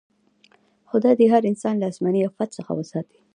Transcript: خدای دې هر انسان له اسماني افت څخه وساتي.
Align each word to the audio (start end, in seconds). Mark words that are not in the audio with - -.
خدای 0.89 1.13
دې 1.19 1.25
هر 1.33 1.43
انسان 1.51 1.75
له 1.79 1.85
اسماني 1.91 2.21
افت 2.29 2.49
څخه 2.57 2.71
وساتي. 2.75 3.19